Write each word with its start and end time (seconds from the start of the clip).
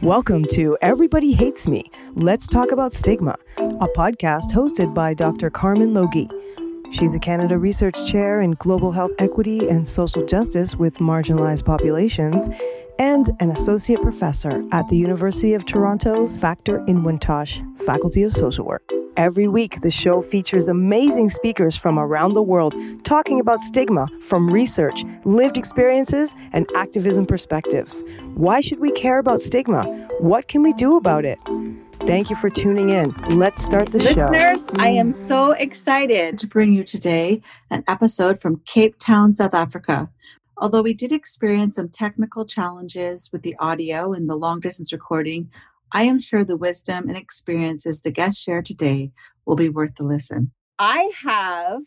Welcome 0.00 0.44
to 0.52 0.78
Everybody 0.80 1.32
Hates 1.32 1.66
Me. 1.66 1.90
Let's 2.14 2.46
talk 2.46 2.70
about 2.70 2.92
stigma, 2.92 3.34
a 3.58 3.88
podcast 3.96 4.52
hosted 4.52 4.94
by 4.94 5.12
Dr. 5.14 5.50
Carmen 5.50 5.92
Logie. 5.92 6.28
She's 6.92 7.14
a 7.14 7.18
Canada 7.18 7.58
Research 7.58 8.10
Chair 8.10 8.40
in 8.40 8.52
Global 8.52 8.92
Health 8.92 9.10
Equity 9.18 9.68
and 9.68 9.86
Social 9.86 10.24
Justice 10.24 10.76
with 10.76 10.94
Marginalized 10.94 11.64
Populations 11.64 12.48
and 12.98 13.30
an 13.40 13.50
Associate 13.50 14.00
Professor 14.00 14.64
at 14.72 14.88
the 14.88 14.96
University 14.96 15.52
of 15.52 15.66
Toronto's 15.66 16.36
Factor-Inwentash 16.38 17.82
Faculty 17.84 18.22
of 18.22 18.32
Social 18.32 18.64
Work. 18.64 18.90
Every 19.16 19.48
week, 19.48 19.80
the 19.80 19.90
show 19.90 20.20
features 20.20 20.68
amazing 20.68 21.30
speakers 21.30 21.76
from 21.76 21.98
around 21.98 22.34
the 22.34 22.42
world 22.42 22.74
talking 23.04 23.40
about 23.40 23.62
stigma 23.62 24.06
from 24.20 24.48
research, 24.48 25.04
lived 25.24 25.56
experiences, 25.56 26.34
and 26.52 26.70
activism 26.74 27.26
perspectives. 27.26 28.02
Why 28.34 28.60
should 28.60 28.78
we 28.78 28.90
care 28.92 29.18
about 29.18 29.40
stigma? 29.40 29.84
What 30.20 30.48
can 30.48 30.62
we 30.62 30.72
do 30.74 30.96
about 30.96 31.24
it? 31.24 31.38
Thank 32.00 32.30
you 32.30 32.36
for 32.36 32.48
tuning 32.48 32.90
in. 32.90 33.10
Let's 33.30 33.62
start 33.62 33.90
the 33.90 34.00
show. 34.00 34.28
Listeners, 34.30 34.72
I 34.78 34.88
am 34.88 35.12
so 35.12 35.52
excited 35.52 36.38
to 36.38 36.46
bring 36.46 36.72
you 36.72 36.84
today 36.84 37.42
an 37.70 37.84
episode 37.88 38.40
from 38.40 38.60
Cape 38.66 38.98
Town, 38.98 39.34
South 39.34 39.54
Africa. 39.54 40.08
Although 40.58 40.82
we 40.82 40.94
did 40.94 41.12
experience 41.12 41.76
some 41.76 41.88
technical 41.88 42.46
challenges 42.46 43.30
with 43.32 43.42
the 43.42 43.56
audio 43.58 44.12
and 44.12 44.28
the 44.28 44.36
long 44.36 44.60
distance 44.60 44.92
recording, 44.92 45.50
I 45.92 46.02
am 46.02 46.20
sure 46.20 46.44
the 46.44 46.56
wisdom 46.56 47.08
and 47.08 47.16
experiences 47.16 48.00
the 48.00 48.10
guests 48.10 48.42
share 48.42 48.62
today 48.62 49.12
will 49.44 49.56
be 49.56 49.68
worth 49.68 49.96
the 49.96 50.06
listen. 50.06 50.52
I 50.78 51.12
have 51.24 51.82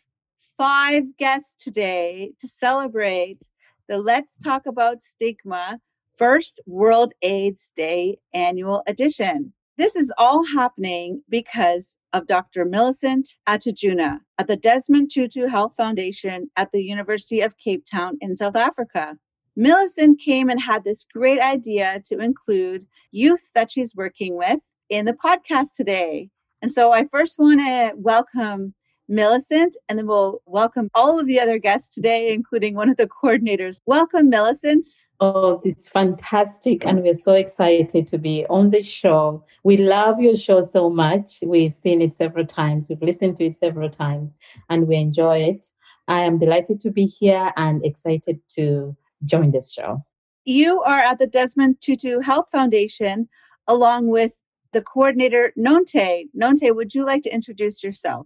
five 0.57 1.17
guests 1.17 1.55
today 1.63 2.33
to 2.39 2.47
celebrate 2.47 3.49
the 3.87 3.97
Let's 3.97 4.37
Talk 4.37 4.65
About 4.65 5.01
Stigma 5.01 5.79
First 6.17 6.59
World 6.65 7.13
AIDS 7.21 7.71
Day 7.75 8.19
annual 8.33 8.83
edition. 8.85 9.53
This 9.79 9.95
is 9.95 10.11
all 10.17 10.43
happening 10.43 11.23
because 11.29 11.95
of 12.11 12.27
Dr. 12.27 12.65
Millicent 12.65 13.37
Atujuna 13.47 14.19
at 14.37 14.49
the 14.49 14.57
Desmond 14.57 15.09
Tutu 15.09 15.47
Health 15.47 15.75
Foundation 15.77 16.49
at 16.57 16.73
the 16.73 16.83
University 16.83 17.39
of 17.39 17.57
Cape 17.57 17.85
Town 17.89 18.17
in 18.19 18.35
South 18.35 18.57
Africa. 18.57 19.15
Millicent 19.55 20.19
came 20.19 20.49
and 20.49 20.61
had 20.61 20.83
this 20.83 21.05
great 21.13 21.39
idea 21.39 22.01
to 22.07 22.19
include 22.19 22.87
youth 23.11 23.51
that 23.55 23.71
she's 23.71 23.95
working 23.95 24.35
with 24.35 24.59
in 24.89 25.05
the 25.05 25.13
podcast 25.13 25.77
today. 25.77 26.29
And 26.61 26.69
so 26.69 26.91
I 26.91 27.05
first 27.05 27.39
want 27.39 27.61
to 27.61 27.93
welcome 27.95 28.73
Millicent, 29.07 29.77
and 29.87 29.97
then 29.97 30.07
we'll 30.07 30.41
welcome 30.45 30.89
all 30.93 31.21
of 31.21 31.25
the 31.25 31.39
other 31.39 31.57
guests 31.57 31.87
today, 31.87 32.33
including 32.33 32.75
one 32.75 32.89
of 32.89 32.97
the 32.97 33.07
coordinators. 33.07 33.79
Welcome, 33.85 34.29
Millicent. 34.29 34.85
Oh, 35.21 35.59
this 35.61 35.75
is 35.75 35.89
fantastic. 35.89 36.85
And 36.85 37.03
we're 37.03 37.13
so 37.13 37.33
excited 37.33 38.07
to 38.07 38.17
be 38.17 38.45
on 38.49 38.69
the 38.69 38.81
show. 38.81 39.43
We 39.63 39.75
love 39.75 40.19
your 40.21 40.35
show 40.35 40.61
so 40.61 40.89
much. 40.89 41.39
We've 41.45 41.73
seen 41.73 42.01
it 42.01 42.13
several 42.13 42.45
times, 42.45 42.89
we've 42.89 43.01
listened 43.01 43.37
to 43.37 43.45
it 43.45 43.57
several 43.57 43.89
times, 43.89 44.37
and 44.69 44.87
we 44.87 44.95
enjoy 44.95 45.39
it. 45.39 45.65
I 46.07 46.21
am 46.21 46.39
delighted 46.39 46.79
to 46.81 46.89
be 46.89 47.05
here 47.05 47.51
and 47.57 47.85
excited 47.85 48.39
to 48.55 48.95
join 49.25 49.51
this 49.51 49.73
show. 49.73 50.03
You 50.45 50.81
are 50.81 50.99
at 50.99 51.19
the 51.19 51.27
Desmond 51.27 51.81
Tutu 51.81 52.21
Health 52.21 52.47
Foundation 52.51 53.27
along 53.67 54.07
with 54.07 54.31
the 54.71 54.81
coordinator, 54.81 55.51
Nonte. 55.57 56.29
Nonte, 56.35 56.73
would 56.73 56.95
you 56.95 57.05
like 57.05 57.23
to 57.23 57.33
introduce 57.33 57.83
yourself? 57.83 58.25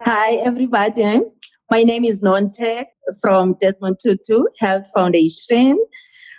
Hi, 0.00 0.34
everybody. 0.36 1.20
My 1.72 1.84
name 1.84 2.04
is 2.04 2.20
Nonte 2.20 2.84
from 3.22 3.56
Desmond 3.58 3.96
Tutu 3.98 4.44
Health 4.58 4.90
Foundation. 4.94 5.82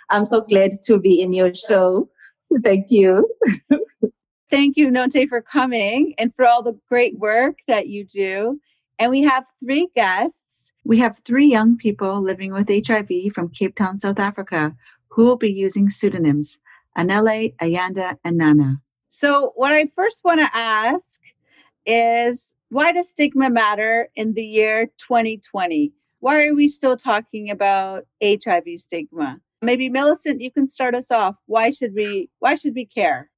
I'm 0.08 0.26
so 0.26 0.42
glad 0.42 0.70
to 0.84 1.00
be 1.00 1.20
in 1.20 1.32
your 1.32 1.52
show. 1.52 2.08
Thank 2.62 2.86
you. 2.90 3.28
Thank 4.52 4.76
you, 4.76 4.86
Nonte, 4.90 5.28
for 5.28 5.42
coming 5.42 6.14
and 6.18 6.32
for 6.36 6.46
all 6.46 6.62
the 6.62 6.78
great 6.88 7.18
work 7.18 7.58
that 7.66 7.88
you 7.88 8.04
do. 8.04 8.60
And 9.00 9.10
we 9.10 9.22
have 9.22 9.48
three 9.58 9.88
guests. 9.96 10.72
We 10.84 11.00
have 11.00 11.18
three 11.18 11.48
young 11.48 11.76
people 11.76 12.22
living 12.22 12.52
with 12.52 12.68
HIV 12.68 13.32
from 13.34 13.48
Cape 13.48 13.74
Town, 13.74 13.98
South 13.98 14.20
Africa, 14.20 14.76
who 15.08 15.24
will 15.24 15.36
be 15.36 15.50
using 15.50 15.90
pseudonyms 15.90 16.60
Anele, 16.96 17.56
Ayanda, 17.56 18.18
and 18.22 18.38
Nana. 18.38 18.82
So, 19.10 19.50
what 19.56 19.72
I 19.72 19.86
first 19.86 20.22
want 20.22 20.38
to 20.38 20.50
ask 20.56 21.20
is 21.84 22.54
why 22.74 22.90
does 22.90 23.08
stigma 23.08 23.48
matter 23.48 24.08
in 24.16 24.34
the 24.34 24.44
year 24.44 24.86
2020? 24.98 25.92
Why 26.18 26.44
are 26.44 26.54
we 26.54 26.66
still 26.66 26.96
talking 26.96 27.48
about 27.48 28.02
HIV 28.20 28.64
stigma? 28.78 29.38
Maybe 29.62 29.88
Millicent, 29.88 30.40
you 30.40 30.50
can 30.50 30.66
start 30.66 30.96
us 30.96 31.12
off. 31.12 31.36
Why 31.46 31.70
should 31.70 31.92
we 31.96 32.30
why 32.40 32.56
should 32.56 32.74
we 32.74 32.84
care? 32.84 33.30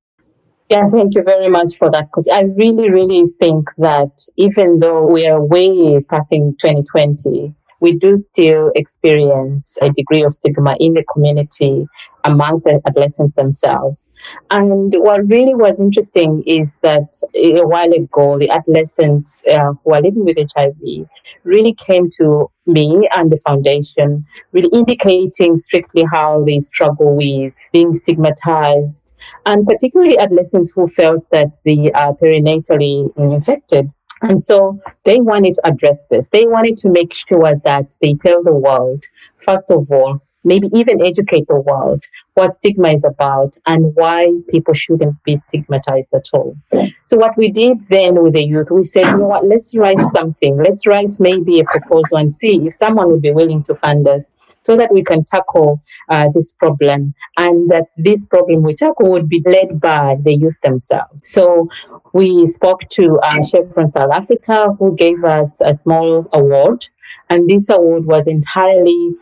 Yeah, 0.70 0.88
thank 0.88 1.14
you 1.14 1.22
very 1.22 1.48
much 1.48 1.76
for 1.76 1.90
that. 1.90 2.04
Because 2.04 2.28
I 2.32 2.44
really, 2.56 2.88
really 2.88 3.24
think 3.38 3.68
that 3.76 4.18
even 4.38 4.80
though 4.80 5.06
we 5.06 5.26
are 5.26 5.44
way 5.44 6.00
passing 6.00 6.56
2020, 6.58 7.54
we 7.80 7.94
do 7.94 8.16
still 8.16 8.72
experience 8.74 9.76
a 9.80 9.90
degree 9.90 10.22
of 10.22 10.34
stigma 10.34 10.76
in 10.80 10.94
the 10.94 11.04
community 11.12 11.86
among 12.24 12.60
the 12.64 12.80
adolescents 12.86 13.32
themselves. 13.34 14.10
And 14.50 14.92
what 14.94 15.26
really 15.28 15.54
was 15.54 15.80
interesting 15.80 16.42
is 16.46 16.76
that 16.82 17.14
a 17.34 17.62
while 17.64 17.92
ago, 17.92 18.38
the 18.38 18.50
adolescents 18.50 19.42
uh, 19.50 19.74
who 19.84 19.94
are 19.94 20.02
living 20.02 20.24
with 20.24 20.36
HIV 20.36 21.08
really 21.44 21.72
came 21.72 22.08
to 22.18 22.50
me 22.66 23.08
and 23.14 23.30
the 23.30 23.36
foundation, 23.36 24.26
really 24.52 24.70
indicating 24.72 25.56
strictly 25.58 26.04
how 26.12 26.44
they 26.44 26.58
struggle 26.58 27.16
with 27.16 27.54
being 27.72 27.92
stigmatized, 27.94 29.12
and 29.46 29.66
particularly 29.66 30.18
adolescents 30.18 30.72
who 30.74 30.88
felt 30.88 31.30
that 31.30 31.56
they 31.64 31.92
are 31.92 32.14
perinatally 32.14 33.16
infected. 33.16 33.90
And 34.28 34.40
so 34.40 34.80
they 35.04 35.20
wanted 35.20 35.54
to 35.54 35.66
address 35.66 36.06
this. 36.10 36.28
They 36.30 36.46
wanted 36.46 36.76
to 36.78 36.88
make 36.88 37.12
sure 37.12 37.54
that 37.64 37.96
they 38.02 38.14
tell 38.14 38.42
the 38.42 38.52
world, 38.52 39.04
first 39.36 39.70
of 39.70 39.90
all, 39.90 40.20
maybe 40.42 40.68
even 40.74 41.04
educate 41.04 41.46
the 41.48 41.60
world 41.60 42.04
what 42.34 42.54
stigma 42.54 42.90
is 42.90 43.04
about 43.04 43.56
and 43.66 43.94
why 43.94 44.32
people 44.48 44.74
shouldn't 44.74 45.22
be 45.24 45.36
stigmatized 45.36 46.12
at 46.12 46.26
all. 46.32 46.56
So 47.04 47.16
what 47.16 47.36
we 47.36 47.50
did 47.50 47.88
then 47.88 48.22
with 48.22 48.34
the 48.34 48.44
youth, 48.44 48.70
we 48.70 48.84
said, 48.84 49.04
you 49.04 49.18
know 49.18 49.26
what, 49.26 49.46
let's 49.46 49.76
write 49.76 49.98
something. 49.98 50.56
Let's 50.56 50.86
write 50.86 51.16
maybe 51.20 51.60
a 51.60 51.64
proposal 51.64 52.18
and 52.18 52.32
see 52.32 52.66
if 52.66 52.74
someone 52.74 53.10
would 53.10 53.22
be 53.22 53.32
willing 53.32 53.62
to 53.64 53.74
fund 53.74 54.06
us 54.08 54.32
so 54.66 54.76
that 54.76 54.92
we 54.92 55.02
can 55.04 55.22
tackle 55.24 55.80
uh, 56.10 56.28
this 56.34 56.52
problem 56.52 57.14
and 57.38 57.70
that 57.70 57.86
this 57.96 58.26
problem 58.26 58.62
we 58.64 58.74
tackle 58.74 59.10
would 59.12 59.28
be 59.28 59.40
led 59.46 59.80
by 59.80 60.16
the 60.20 60.34
youth 60.34 60.58
themselves. 60.64 61.20
So 61.22 61.68
we 62.12 62.46
spoke 62.46 62.80
to 62.98 63.18
uh, 63.22 63.42
Chevron 63.48 63.88
South 63.88 64.12
Africa 64.12 64.70
who 64.78 64.96
gave 64.96 65.22
us 65.22 65.58
a 65.60 65.72
small 65.72 66.28
award 66.32 66.84
and 67.30 67.48
this 67.48 67.68
award 67.68 68.06
was 68.06 68.26
entirely 68.26 69.14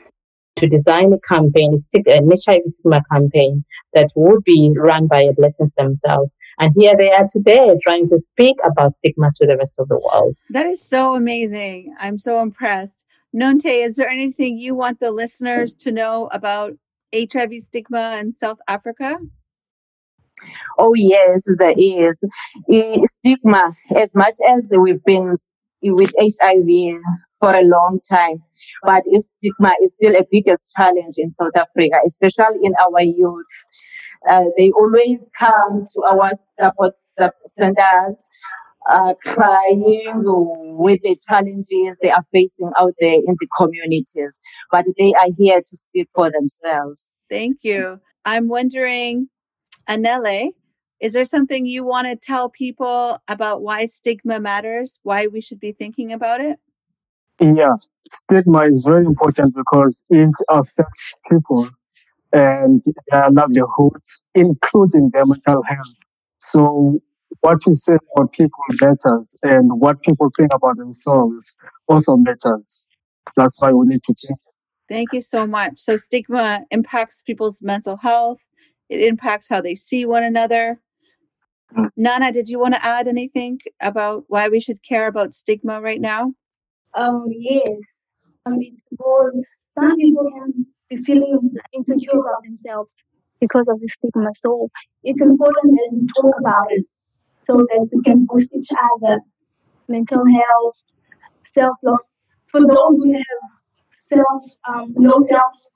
to 0.56 0.66
design 0.66 1.12
a 1.12 1.18
campaign, 1.18 1.74
an 2.06 2.30
HIV 2.30 2.62
stigma 2.66 3.02
campaign 3.12 3.64
that 3.92 4.08
would 4.16 4.44
be 4.44 4.72
run 4.76 5.08
by 5.08 5.26
adolescents 5.26 5.74
themselves. 5.76 6.36
And 6.58 6.72
here 6.78 6.94
they 6.96 7.10
are 7.10 7.26
today 7.28 7.76
trying 7.82 8.06
to 8.06 8.18
speak 8.18 8.56
about 8.64 8.94
stigma 8.94 9.30
to 9.36 9.46
the 9.46 9.56
rest 9.56 9.76
of 9.78 9.88
the 9.88 9.98
world. 9.98 10.38
That 10.50 10.66
is 10.66 10.80
so 10.80 11.16
amazing. 11.16 11.94
I'm 11.98 12.18
so 12.18 12.40
impressed. 12.40 13.03
Nonte, 13.34 13.84
is 13.84 13.96
there 13.96 14.08
anything 14.08 14.58
you 14.58 14.76
want 14.76 15.00
the 15.00 15.10
listeners 15.10 15.74
to 15.74 15.90
know 15.90 16.28
about 16.32 16.74
HIV 17.12 17.54
stigma 17.58 18.16
in 18.20 18.34
South 18.34 18.58
Africa? 18.68 19.18
Oh, 20.78 20.94
yes, 20.94 21.48
there 21.58 21.74
is. 21.76 22.22
Stigma, 23.04 23.72
as 23.96 24.14
much 24.14 24.34
as 24.48 24.72
we've 24.78 25.02
been 25.04 25.32
with 25.82 26.12
HIV 26.18 27.00
for 27.40 27.54
a 27.54 27.62
long 27.62 27.98
time. 28.08 28.42
But 28.84 29.04
stigma 29.06 29.72
is 29.82 29.92
still 29.92 30.14
a 30.14 30.24
biggest 30.30 30.72
challenge 30.76 31.14
in 31.18 31.30
South 31.30 31.56
Africa, 31.56 31.98
especially 32.06 32.60
in 32.62 32.72
our 32.82 33.02
youth. 33.02 33.46
Uh, 34.28 34.44
they 34.56 34.70
always 34.70 35.28
come 35.38 35.86
to 35.92 36.02
our 36.08 36.30
support 36.58 36.94
centers 37.46 38.22
uh, 38.90 39.14
crying 39.22 40.22
with 40.76 41.00
the 41.02 41.16
challenges 41.28 41.98
they 42.02 42.10
are 42.10 42.22
facing 42.32 42.70
out 42.78 42.92
there 43.00 43.14
in 43.14 43.36
the 43.40 43.48
communities, 43.56 44.40
but 44.70 44.84
they 44.98 45.12
are 45.20 45.28
here 45.38 45.60
to 45.60 45.76
speak 45.76 46.08
for 46.14 46.30
themselves. 46.30 47.08
Thank 47.30 47.58
you. 47.62 48.00
I'm 48.24 48.48
wondering, 48.48 49.28
Anele, 49.88 50.50
is 51.00 51.12
there 51.12 51.24
something 51.24 51.66
you 51.66 51.84
want 51.84 52.06
to 52.06 52.16
tell 52.16 52.48
people 52.48 53.18
about 53.28 53.62
why 53.62 53.86
stigma 53.86 54.40
matters, 54.40 54.98
why 55.02 55.26
we 55.26 55.40
should 55.40 55.60
be 55.60 55.72
thinking 55.72 56.12
about 56.12 56.40
it? 56.40 56.58
Yeah, 57.40 57.74
stigma 58.10 58.68
is 58.68 58.84
very 58.86 59.04
important 59.04 59.54
because 59.54 60.04
it 60.08 60.30
affects 60.48 61.14
people 61.30 61.66
and 62.32 62.82
their 63.10 63.30
livelihoods, 63.30 64.22
including 64.34 65.10
their 65.12 65.26
mental 65.26 65.62
health. 65.62 65.94
So 66.40 67.00
what 67.40 67.58
we 67.66 67.74
say 67.74 67.96
about 68.16 68.32
people 68.32 68.58
matters, 68.80 69.38
and 69.42 69.80
what 69.80 70.02
people 70.02 70.28
think 70.36 70.50
about 70.54 70.76
themselves 70.76 71.56
also 71.88 72.16
matters. 72.16 72.84
That's 73.36 73.60
why 73.62 73.72
we 73.72 73.86
need 73.86 74.02
to 74.04 74.14
change. 74.14 74.38
Thank 74.88 75.08
you 75.12 75.20
so 75.20 75.46
much. 75.46 75.72
So, 75.76 75.96
stigma 75.96 76.60
impacts 76.70 77.22
people's 77.22 77.62
mental 77.62 77.96
health, 77.96 78.46
it 78.88 79.00
impacts 79.00 79.48
how 79.48 79.60
they 79.60 79.74
see 79.74 80.04
one 80.04 80.22
another. 80.22 80.80
Mm. 81.76 81.88
Nana, 81.96 82.32
did 82.32 82.48
you 82.48 82.58
want 82.58 82.74
to 82.74 82.84
add 82.84 83.08
anything 83.08 83.58
about 83.80 84.24
why 84.28 84.48
we 84.48 84.60
should 84.60 84.82
care 84.82 85.06
about 85.06 85.34
stigma 85.34 85.80
right 85.80 86.00
now? 86.00 86.32
Um, 86.94 87.24
yes. 87.28 88.02
Um, 88.46 88.58
it's 88.60 88.88
because 88.90 89.58
some 89.76 89.96
people 89.96 90.30
can 90.30 90.66
be 90.90 90.96
feeling 90.98 91.54
insecure 91.74 92.20
about 92.20 92.42
themselves 92.44 92.92
because 93.40 93.68
of 93.68 93.80
the 93.80 93.88
stigma. 93.88 94.30
So 94.36 94.68
it's 95.02 95.22
important 95.22 95.72
that 95.72 95.88
we 95.92 96.06
talk 96.20 96.34
about 96.38 96.66
it 96.70 96.84
so 97.48 97.56
that 97.56 97.88
we 97.92 98.02
can 98.02 98.26
boost 98.28 98.54
each 98.54 98.70
other, 98.96 99.20
mental 99.88 100.22
health, 100.26 100.84
self 101.46 101.76
love. 101.82 102.00
For 102.52 102.60
those 102.60 103.04
who 103.04 103.14
have 103.14 103.50
self 103.92 104.42
um, 104.68 104.94
low 104.96 105.20
self 105.20 105.68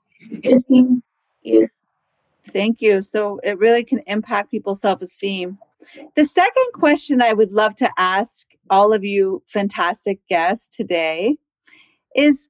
esteem, 0.45 1.03
yes. 1.43 1.81
Thank 2.51 2.81
you. 2.81 3.01
So, 3.01 3.39
it 3.43 3.59
really 3.59 3.83
can 3.83 3.99
impact 4.07 4.51
people's 4.51 4.81
self 4.81 5.01
esteem. 5.01 5.55
The 6.15 6.25
second 6.25 6.65
question 6.73 7.21
I 7.21 7.33
would 7.33 7.51
love 7.51 7.75
to 7.77 7.89
ask 7.97 8.47
all 8.69 8.93
of 8.93 9.03
you 9.03 9.43
fantastic 9.47 10.19
guests 10.29 10.67
today 10.75 11.37
is 12.15 12.49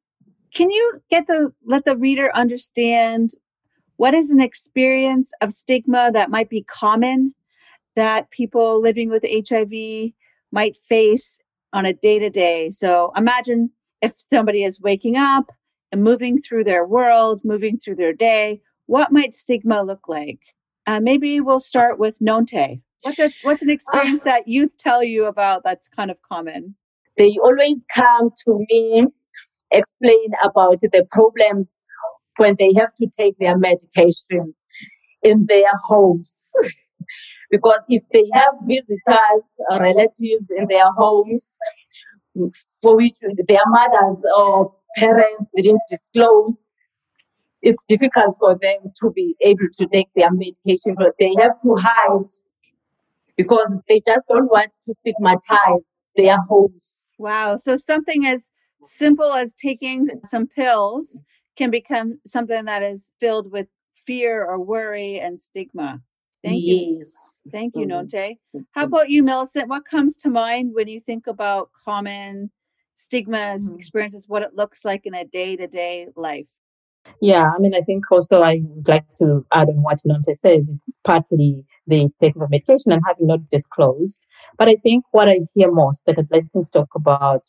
can 0.53 0.71
you 0.71 1.01
get 1.09 1.27
the 1.27 1.53
let 1.65 1.85
the 1.85 1.95
reader 1.95 2.31
understand 2.35 3.31
what 3.97 4.13
is 4.13 4.31
an 4.31 4.41
experience 4.41 5.31
of 5.41 5.53
stigma 5.53 6.11
that 6.11 6.29
might 6.29 6.49
be 6.49 6.63
common 6.63 7.33
that 7.99 8.31
people 8.31 8.81
living 8.81 9.09
with 9.09 9.25
HIV 9.29 10.11
might 10.51 10.77
face 10.77 11.39
on 11.73 11.85
a 11.85 11.93
day 11.93 12.17
to 12.19 12.29
day? 12.29 12.71
So 12.71 13.11
imagine 13.15 13.71
if 14.01 14.13
somebody 14.31 14.63
is 14.63 14.81
waking 14.81 15.17
up 15.17 15.51
and 15.91 16.03
moving 16.03 16.39
through 16.39 16.63
their 16.63 16.85
world, 16.85 17.41
moving 17.43 17.77
through 17.77 17.95
their 17.95 18.13
day, 18.13 18.61
what 18.85 19.11
might 19.11 19.33
stigma 19.33 19.83
look 19.83 20.07
like? 20.07 20.39
Uh, 20.87 20.99
maybe 20.99 21.39
we'll 21.41 21.59
start 21.59 21.99
with 21.99 22.17
Nonte. 22.19 22.81
What's 23.01 23.19
a 23.19 23.29
what's 23.43 23.61
an 23.61 23.69
experience 23.69 24.23
that 24.23 24.47
youth 24.47 24.77
tell 24.77 25.03
you 25.03 25.25
about 25.25 25.63
that's 25.63 25.87
kind 25.87 26.09
of 26.09 26.17
common? 26.21 26.75
They 27.17 27.37
always 27.43 27.85
come 27.93 28.29
to 28.45 28.65
me, 28.69 29.05
explain 29.71 30.29
about 30.43 30.79
the 30.79 31.05
problems 31.11 31.77
when 32.37 32.55
they 32.57 32.73
have 32.77 32.93
to 32.95 33.07
take 33.07 33.37
their 33.39 33.57
medication 33.57 34.53
in 35.21 35.45
their 35.47 35.71
homes. 35.87 36.35
because 37.49 37.85
if 37.89 38.03
they 38.13 38.25
have 38.33 38.53
visitors 38.65 39.55
or 39.71 39.79
relatives 39.79 40.51
in 40.55 40.67
their 40.69 40.85
homes, 40.97 41.51
for 42.81 42.95
which 42.95 43.13
their 43.21 43.65
mothers 43.67 44.25
or 44.37 44.73
parents 44.97 45.51
didn't 45.55 45.81
disclose, 45.89 46.65
it's 47.61 47.83
difficult 47.85 48.35
for 48.39 48.57
them 48.61 48.91
to 49.01 49.11
be 49.11 49.35
able 49.41 49.67
to 49.77 49.87
take 49.87 50.07
their 50.15 50.31
medication, 50.31 50.95
but 50.97 51.13
they 51.19 51.33
have 51.39 51.57
to 51.59 51.75
hide 51.77 52.29
because 53.35 53.75
they 53.87 53.99
just 54.05 54.27
don't 54.27 54.49
want 54.49 54.71
to 54.85 54.93
stigmatize 54.93 55.93
their 56.15 56.37
homes. 56.49 56.95
Wow. 57.17 57.57
So 57.57 57.75
something 57.75 58.25
as 58.25 58.51
simple 58.81 59.33
as 59.33 59.53
taking 59.55 60.07
some 60.23 60.47
pills 60.47 61.19
can 61.57 61.69
become 61.69 62.19
something 62.25 62.65
that 62.65 62.83
is 62.83 63.11
filled 63.19 63.51
with 63.51 63.67
fear 63.93 64.45
or 64.45 64.59
worry 64.59 65.19
and 65.19 65.39
stigma. 65.39 66.01
Thank 66.43 66.55
you. 66.63 66.95
yes. 66.97 67.41
Thank 67.51 67.75
you. 67.75 67.85
Nonte. 67.85 68.37
How 68.71 68.83
about 68.85 69.09
you, 69.09 69.23
Millicent? 69.23 69.67
What 69.69 69.85
comes 69.85 70.17
to 70.17 70.29
mind 70.29 70.73
when 70.73 70.87
you 70.87 70.99
think 71.01 71.27
about 71.27 71.69
common 71.85 72.51
stigmas, 72.95 73.69
Mhm. 73.69 73.77
experiences, 73.77 74.27
what 74.27 74.43
it 74.43 74.55
looks 74.55 74.83
like 74.85 75.05
in 75.05 75.13
a 75.13 75.25
day 75.25 75.55
to 75.55 75.67
day 75.67 76.07
life? 76.15 76.47
Yeah, 77.21 77.51
I 77.55 77.59
mean, 77.59 77.73
I 77.73 77.81
think 77.81 78.11
also 78.11 78.41
I 78.41 78.61
would 78.63 78.87
like 78.87 79.05
to 79.15 79.45
add 79.53 79.69
on 79.69 79.81
what 79.81 79.99
Nonte 80.07 80.35
says. 80.35 80.69
It's 80.69 80.97
partly 81.03 81.65
the 81.87 82.09
taking 82.19 82.41
of 82.41 82.49
medication 82.49 82.91
and 82.91 83.01
having 83.07 83.27
not 83.27 83.49
disclosed. 83.49 84.19
But 84.57 84.67
I 84.69 84.75
think 84.75 85.05
what 85.11 85.29
I 85.29 85.39
hear 85.55 85.71
most 85.71 86.05
that 86.05 86.19
adolescents 86.19 86.69
talk 86.69 86.89
about, 86.95 87.43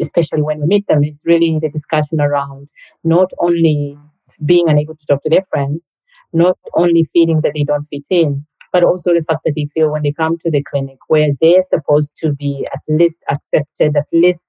especially 0.00 0.42
when 0.42 0.60
we 0.60 0.66
meet 0.66 0.86
them, 0.86 1.04
is 1.04 1.22
really 1.26 1.58
the 1.58 1.68
discussion 1.68 2.20
around 2.20 2.68
not 3.04 3.30
only 3.40 3.98
being 4.44 4.68
unable 4.68 4.94
to 4.96 5.06
talk 5.06 5.22
to 5.24 5.30
their 5.30 5.42
friends, 5.42 5.94
not 6.32 6.58
only 6.74 7.04
feeling 7.04 7.40
that 7.42 7.52
they 7.54 7.64
don't 7.64 7.84
fit 7.84 8.06
in, 8.10 8.46
but 8.72 8.84
also 8.84 9.12
the 9.12 9.24
fact 9.28 9.40
that 9.44 9.54
they 9.54 9.66
feel 9.66 9.90
when 9.90 10.02
they 10.02 10.12
come 10.12 10.38
to 10.38 10.50
the 10.50 10.62
clinic 10.62 10.98
where 11.08 11.30
they're 11.40 11.62
supposed 11.62 12.14
to 12.22 12.32
be 12.32 12.66
at 12.72 12.80
least 12.88 13.22
accepted, 13.28 13.96
at 13.96 14.06
least 14.12 14.46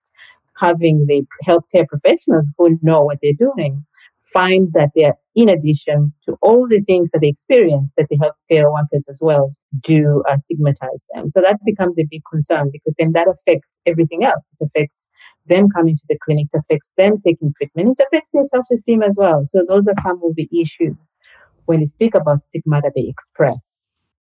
having 0.58 1.06
the 1.08 1.24
healthcare 1.46 1.88
professionals 1.88 2.52
who 2.58 2.80
know 2.82 3.02
what 3.02 3.20
they're 3.22 3.34
doing 3.34 3.86
find 4.34 4.74
that 4.74 4.90
they're 4.96 5.16
in 5.36 5.48
addition 5.48 6.14
to 6.26 6.36
all 6.42 6.68
the 6.68 6.82
things 6.82 7.12
that 7.12 7.20
they 7.22 7.28
experience 7.28 7.94
that 7.98 8.08
the 8.10 8.18
healthcare 8.18 8.72
workers 8.72 9.08
as 9.10 9.20
well 9.22 9.56
do 9.82 10.24
uh, 10.30 10.38
stigmatize 10.38 11.06
them. 11.14 11.30
So 11.30 11.42
that 11.42 11.60
becomes 11.66 12.00
a 12.00 12.06
big 12.10 12.22
concern 12.30 12.70
because 12.72 12.96
then 12.98 13.14
that 13.14 13.28
affects 13.28 13.80
everything 13.86 14.24
else. 14.24 14.50
It 14.60 14.66
affects 14.66 15.08
them 15.46 15.70
coming 15.70 15.96
to 15.96 16.04
the 16.10 16.18
clinic. 16.24 16.48
It 16.54 16.60
affects 16.60 16.94
them 16.98 17.20
taking 17.20 17.54
treatment. 17.56 18.00
It 18.00 18.06
affects 18.06 18.32
their 18.34 18.46
self-esteem 18.46 19.04
as 19.04 19.18
well. 19.20 19.42
So 19.44 19.64
those 19.68 19.88
are 19.88 20.02
some 20.02 20.20
of 20.24 20.36
the 20.36 20.50
issues 20.52 21.16
when 21.65 21.81
you 21.81 21.88
speak 21.88 22.15
about 22.15 22.42
stigma 22.42 22.81
that 22.81 22.94
they 22.95 23.06
express 23.07 23.75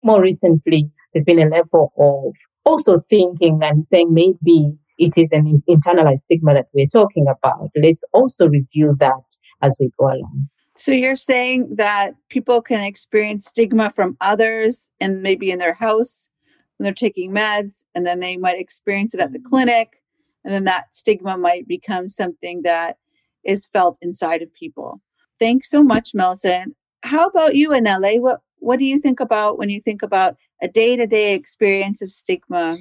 more 0.04 0.22
recently 0.22 0.90
there's 1.14 1.26
been 1.26 1.40
a 1.40 1.50
level 1.50 1.94
of 1.98 2.34
also 2.66 3.04
thinking 3.10 3.60
and 3.64 3.86
saying 3.86 4.14
maybe 4.14 4.74
it 4.98 5.18
is 5.18 5.30
an 5.32 5.64
internalized 5.70 6.20
stigma 6.20 6.54
that 6.54 6.68
we're 6.74 6.88
talking 6.88 7.26
about 7.28 7.70
let's 7.76 8.04
also 8.14 8.48
review 8.48 8.96
that 9.00 9.24
as 9.62 9.78
we 9.80 9.90
go 10.00 10.08
along. 10.08 10.50
So 10.78 10.94
you're 10.94 11.16
saying 11.16 11.76
that 11.76 12.14
people 12.30 12.62
can 12.62 12.80
experience 12.82 13.46
stigma 13.46 13.90
from 13.90 14.16
others 14.22 14.90
and 15.02 15.22
maybe 15.22 15.52
in 15.52 15.60
their 15.60 15.74
house 15.74 16.30
when 16.78 16.86
they're 16.86 16.94
taking 16.94 17.34
meds, 17.34 17.84
and 17.94 18.06
then 18.06 18.22
they 18.22 18.38
might 18.38 18.58
experience 18.58 19.14
it 19.14 19.20
at 19.20 19.34
the 19.34 19.40
clinic, 19.40 20.02
and 20.46 20.54
then 20.54 20.64
that 20.64 20.96
stigma 20.96 21.38
might 21.38 21.68
become 21.68 22.08
something 22.08 22.62
that 22.64 22.96
is 23.44 23.68
felt 23.74 23.98
inside 24.02 24.42
of 24.42 24.54
people. 24.54 25.02
Thanks 25.38 25.70
so 25.70 25.84
much, 25.84 26.12
Millicent. 26.14 26.76
How 27.04 27.28
about 27.28 27.56
you, 27.56 27.70
Anele? 27.70 28.20
What 28.20 28.42
what 28.60 28.80
do 28.80 28.86
you 28.86 29.00
think 29.00 29.20
about 29.20 29.58
when 29.58 29.70
you 29.70 29.82
think 29.82 30.02
about 30.02 30.36
a 30.62 30.68
day 30.68 30.96
to 30.98 31.08
day 31.08 31.34
experience 31.34 32.02
of 32.02 32.12
stigma? 32.12 32.78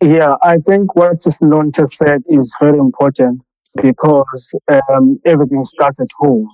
Yeah, 0.00 0.34
I 0.42 0.56
think 0.58 0.94
what 0.94 1.16
Nonte 1.42 1.88
said 1.88 2.22
is 2.28 2.54
very 2.60 2.78
important 2.78 3.42
because 3.80 4.54
um, 4.90 5.20
everything 5.24 5.64
starts 5.64 6.00
at 6.00 6.08
home. 6.18 6.48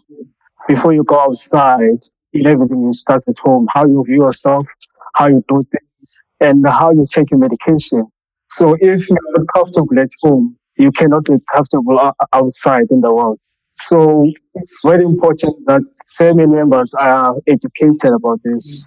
Before 0.67 0.93
you 0.93 1.05
go 1.05 1.21
outside, 1.21 2.01
everything 2.35 2.93
starts 2.93 3.29
at 3.29 3.39
home. 3.39 3.67
How 3.73 3.87
you 3.87 4.03
view 4.07 4.25
yourself, 4.25 4.67
how 5.15 5.29
you 5.29 5.45
do 5.49 5.63
things, 5.71 6.13
and 6.41 6.67
how 6.67 6.91
you 6.93 7.05
take 7.11 7.31
your 7.31 7.41
medication. 7.41 8.07
So 8.51 8.75
if 8.81 9.09
you're 9.09 9.19
not 9.37 9.47
comfortable 9.55 9.99
at 9.99 10.11
home, 10.23 10.57
you 10.77 10.93
cannot 10.93 11.25
be 11.25 11.35
comfortable 11.53 12.13
outside 12.33 12.87
in 12.91 13.01
the 13.01 13.13
world. 13.13 13.41
So 13.81 14.31
it's 14.55 14.83
very 14.85 15.05
important 15.05 15.55
that 15.67 15.83
family 16.17 16.47
members 16.47 16.93
are 17.03 17.37
educated 17.47 18.13
about 18.15 18.41
this. 18.45 18.85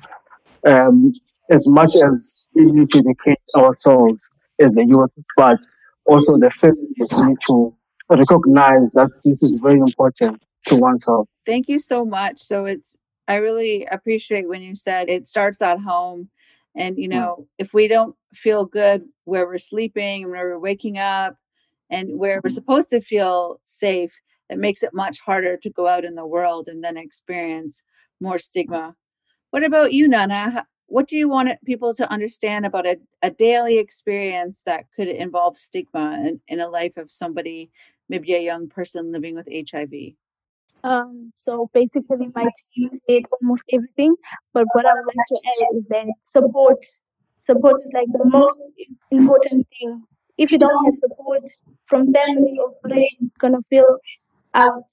Um, 0.67 1.13
as 1.49 1.71
much 1.73 1.95
as 1.95 2.47
we 2.55 2.65
need 2.65 2.89
to 2.91 2.99
educate 2.99 3.41
ourselves 3.57 4.27
as 4.59 4.73
the 4.73 4.85
youth, 4.85 5.11
but 5.35 5.59
also 6.05 6.37
the 6.39 6.51
families 6.59 7.23
need 7.23 7.37
to 7.47 7.75
recognize 8.09 8.89
that 8.91 9.09
this 9.23 9.43
is 9.43 9.61
very 9.61 9.79
important 9.79 10.41
to 10.67 10.75
oneself. 10.75 11.27
Thank 11.45 11.67
you 11.67 11.79
so 11.79 12.05
much. 12.05 12.39
So 12.39 12.65
it's 12.65 12.95
I 13.27 13.35
really 13.35 13.85
appreciate 13.85 14.47
when 14.47 14.61
you 14.61 14.75
said 14.75 15.09
it 15.09 15.27
starts 15.27 15.61
at 15.61 15.79
home. 15.79 16.29
And 16.75 16.97
you 16.97 17.07
know, 17.07 17.47
if 17.57 17.73
we 17.73 17.87
don't 17.87 18.15
feel 18.33 18.65
good 18.65 19.03
where 19.25 19.45
we're 19.45 19.57
sleeping 19.57 20.23
and 20.23 20.31
where 20.31 20.47
we're 20.47 20.59
waking 20.59 20.97
up 20.97 21.35
and 21.89 22.17
where 22.17 22.39
we're 22.43 22.49
supposed 22.49 22.89
to 22.91 23.01
feel 23.01 23.59
safe, 23.63 24.19
it 24.51 24.59
makes 24.59 24.83
it 24.83 24.93
much 24.93 25.21
harder 25.21 25.55
to 25.57 25.69
go 25.69 25.87
out 25.87 26.03
in 26.03 26.15
the 26.15 26.25
world 26.25 26.67
and 26.67 26.83
then 26.83 26.97
experience 26.97 27.83
more 28.19 28.37
stigma. 28.37 28.95
What 29.51 29.63
about 29.63 29.93
you, 29.93 30.07
Nana? 30.07 30.65
What 30.87 31.07
do 31.07 31.15
you 31.15 31.29
want 31.29 31.49
people 31.65 31.93
to 31.93 32.11
understand 32.11 32.65
about 32.65 32.85
a, 32.85 32.97
a 33.21 33.31
daily 33.31 33.77
experience 33.79 34.61
that 34.65 34.85
could 34.93 35.07
involve 35.07 35.57
stigma 35.57 36.21
in, 36.25 36.41
in 36.49 36.59
a 36.59 36.67
life 36.67 36.97
of 36.97 37.11
somebody, 37.11 37.71
maybe 38.09 38.33
a 38.33 38.41
young 38.41 38.67
person 38.67 39.13
living 39.13 39.35
with 39.35 39.47
HIV? 39.51 39.93
Um, 40.83 41.31
so 41.35 41.69
basically, 41.73 42.27
my 42.35 42.49
team 42.73 42.89
said 42.97 43.23
almost 43.41 43.63
everything. 43.71 44.15
But 44.53 44.65
what 44.73 44.85
I 44.85 44.93
would 44.93 45.05
like 45.05 45.27
to 45.27 45.41
add 45.47 45.75
is 45.75 45.85
that 45.89 46.07
support. 46.27 46.83
Support 47.47 47.79
is 47.79 47.91
like 47.93 48.07
the 48.11 48.25
most 48.25 48.63
important 49.11 49.67
thing. 49.79 50.03
If 50.37 50.51
you 50.51 50.57
don't 50.57 50.85
have 50.85 50.95
support 50.95 51.43
from 51.87 52.11
family 52.13 52.57
or 52.59 52.73
friends, 52.81 53.17
it's 53.21 53.37
gonna 53.37 53.61
feel 53.69 53.97
out. 54.53 54.91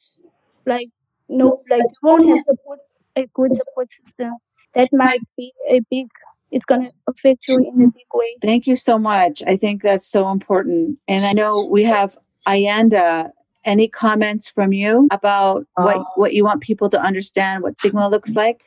Like 0.67 0.88
no, 1.29 1.62
like 1.71 1.83
you 1.83 1.88
won't 2.03 2.29
have 2.29 2.41
support 2.43 2.81
a 3.17 3.27
good 3.35 3.61
support 3.61 3.88
system, 4.05 4.35
that 4.75 4.88
might 4.93 5.21
be 5.37 5.53
a 5.69 5.81
big. 5.91 6.09
It's 6.50 6.65
gonna 6.65 6.91
affect 7.07 7.47
you 7.49 7.57
in 7.59 7.83
a 7.83 7.87
big 7.88 8.07
way. 8.15 8.37
Thank 8.41 8.67
you 8.67 8.77
so 8.77 8.99
much. 8.99 9.43
I 9.47 9.57
think 9.57 9.83
that's 9.83 10.07
so 10.07 10.31
important. 10.31 10.99
And 11.07 11.23
I 11.25 11.33
know 11.33 11.67
we 11.67 11.85
have 11.85 12.17
Ayanda. 12.47 13.31
Any 13.65 13.88
comments 13.88 14.49
from 14.49 14.73
you 14.73 15.09
about 15.11 15.67
what, 15.75 16.07
what 16.17 16.33
you 16.33 16.43
want 16.43 16.62
people 16.62 16.88
to 16.88 16.99
understand 16.99 17.62
what 17.62 17.79
stigma 17.79 18.09
looks 18.09 18.35
like? 18.35 18.62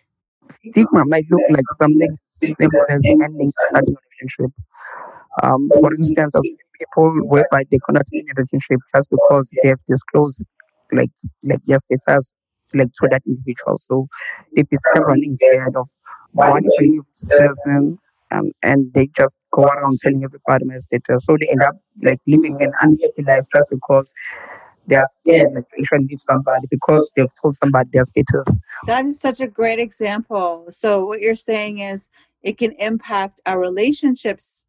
Stigma 0.48 1.06
might 1.06 1.26
look 1.32 1.42
like 1.50 1.66
something 1.72 2.10
simple 2.28 2.82
as 2.88 3.04
ending 3.06 3.52
a 3.74 3.80
relationship. 3.80 4.52
Um, 5.42 5.70
for 5.80 5.90
instance, 5.98 6.36
I've 6.36 6.42
seen 6.42 6.58
people 6.78 7.14
whereby 7.24 7.64
they 7.72 7.80
cannot 7.88 8.04
end 8.14 8.28
a 8.30 8.42
relationship 8.42 8.80
just 8.94 9.10
because 9.10 9.50
they 9.64 9.70
have 9.70 9.82
disclosed 9.88 10.44
like 10.92 11.12
like 11.44 11.60
their 11.66 11.80
status 11.80 12.34
like 12.74 12.92
to 12.94 13.08
that 13.12 13.24
individual. 13.28 13.78
So 13.78 14.08
they 14.56 14.64
become 14.64 15.04
running 15.04 15.36
scared 15.36 15.76
of 15.76 15.88
what 16.34 16.64
if 16.64 16.72
I 16.80 16.84
leave 16.84 17.04
this 17.08 17.28
person 17.28 18.00
um, 18.32 18.52
and 18.64 18.94
they 18.94 19.08
just 19.16 19.38
go 19.52 19.64
around 19.64 19.98
telling 20.02 20.24
everybody 20.24 20.66
my 20.66 20.78
status. 20.78 21.26
So 21.26 21.38
they 21.40 21.50
end 21.50 21.62
up 21.62 21.76
like 22.02 22.20
living 22.28 22.58
an 22.62 22.72
unhappy 22.82 23.24
life 23.24 23.46
just 23.54 23.70
because 23.70 24.14
they 24.88 24.96
are 24.96 25.06
scared 25.06 25.54
like 25.54 25.68
to 25.70 25.76
actually 25.80 26.08
leave 26.10 26.22
somebody 26.22 26.68
because 26.70 27.12
they've 27.16 27.32
told 27.42 27.56
somebody 27.56 27.90
their 27.94 28.06
status. 28.06 28.56
That 28.88 29.06
is 29.06 29.20
such 29.20 29.42
a 29.42 29.48
great 29.48 29.80
example. 29.80 30.66
So 30.70 31.06
what 31.06 31.22
you're 31.22 31.36
saying 31.36 31.80
is 31.80 32.10
it 32.42 32.58
can 32.58 32.72
impact 32.74 33.42
our 33.46 33.60
relationships 33.60 34.64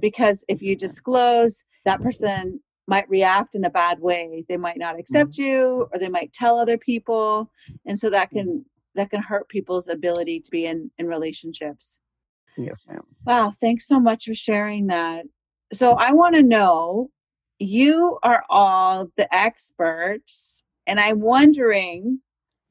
because 0.00 0.44
if 0.48 0.62
you 0.62 0.76
disclose, 0.76 1.64
that 1.84 2.02
person 2.02 2.60
might 2.88 3.08
react 3.08 3.54
in 3.54 3.64
a 3.64 3.70
bad 3.70 4.00
way. 4.00 4.44
They 4.48 4.56
might 4.56 4.78
not 4.78 4.98
accept 4.98 5.32
mm-hmm. 5.32 5.42
you 5.42 5.88
or 5.92 5.98
they 5.98 6.08
might 6.08 6.32
tell 6.32 6.58
other 6.58 6.78
people. 6.78 7.52
And 7.86 7.98
so 7.98 8.10
that 8.10 8.30
can 8.30 8.64
that 8.94 9.10
can 9.10 9.22
hurt 9.22 9.48
people's 9.48 9.88
ability 9.88 10.40
to 10.40 10.50
be 10.50 10.64
in, 10.66 10.90
in 10.98 11.06
relationships. 11.06 11.98
Yes, 12.56 12.80
ma'am. 12.88 13.02
Wow, 13.24 13.52
thanks 13.60 13.86
so 13.86 14.00
much 14.00 14.24
for 14.24 14.34
sharing 14.34 14.88
that. 14.88 15.26
So 15.72 15.92
I 15.92 16.12
want 16.12 16.34
to 16.34 16.42
know 16.42 17.10
you 17.60 18.18
are 18.22 18.42
all 18.48 19.12
the 19.16 19.32
experts 19.32 20.62
and 20.86 20.98
I'm 20.98 21.20
wondering 21.20 22.20